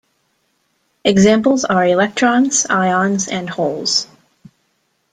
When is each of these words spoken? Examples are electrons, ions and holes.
Examples 1.05 1.63
are 1.63 1.85
electrons, 1.85 2.65
ions 2.67 3.27
and 3.27 3.47
holes. 3.47 4.07